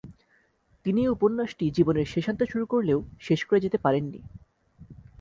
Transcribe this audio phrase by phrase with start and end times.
[0.85, 4.19] তিনি এ উপন্যাসটি জীবনের শেষান্তে শুরু করলেও শেষ করে যেতে পারেননি।